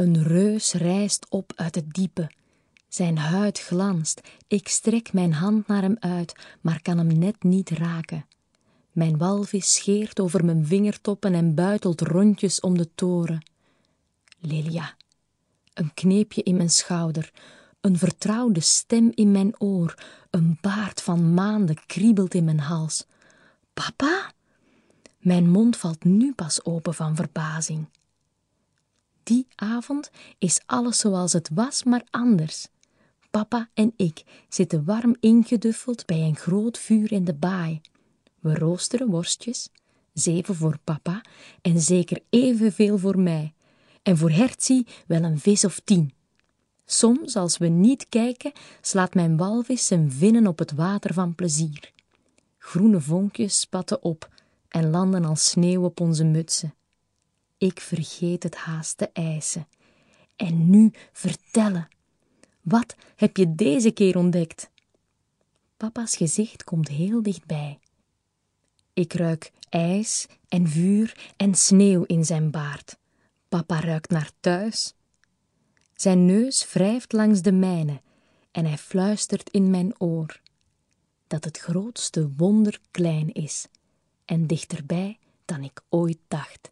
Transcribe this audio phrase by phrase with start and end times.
[0.00, 2.30] Een reus rijst op uit het diepe.
[2.88, 4.20] Zijn huid glanst.
[4.46, 8.26] Ik strek mijn hand naar hem uit, maar kan hem net niet raken.
[8.92, 13.46] Mijn walvis scheert over mijn vingertoppen en buitelt rondjes om de toren.
[14.38, 14.94] Lilia,
[15.74, 17.32] een kneepje in mijn schouder,
[17.80, 19.94] een vertrouwde stem in mijn oor,
[20.30, 23.06] een baard van maanden kriebelt in mijn hals.
[23.74, 24.32] Papa?
[25.18, 27.86] Mijn mond valt nu pas open van verbazing.
[29.22, 32.68] Die avond is alles zoals het was, maar anders.
[33.30, 37.80] Papa en ik zitten warm ingeduffeld bij een groot vuur in de baai.
[38.40, 39.68] We roosteren worstjes,
[40.12, 41.24] zeven voor papa
[41.62, 43.54] en zeker evenveel voor mij.
[44.02, 46.12] En voor Hertzie wel een vis of tien.
[46.84, 51.92] Soms, als we niet kijken, slaat mijn walvis zijn vinnen op het water van plezier.
[52.58, 54.28] Groene vonkjes spatten op
[54.68, 56.74] en landen als sneeuw op onze mutsen.
[57.60, 59.68] Ik vergeet het haast te eisen.
[60.36, 61.88] En nu vertellen.
[62.60, 64.70] Wat heb je deze keer ontdekt?
[65.76, 67.78] Papa's gezicht komt heel dichtbij.
[68.92, 72.98] Ik ruik ijs en vuur en sneeuw in zijn baard.
[73.48, 74.94] Papa ruikt naar thuis.
[75.94, 78.00] Zijn neus wrijft langs de mijne
[78.50, 80.40] en hij fluistert in mijn oor
[81.26, 83.66] dat het grootste wonder klein is
[84.24, 86.70] en dichterbij dan ik ooit dacht.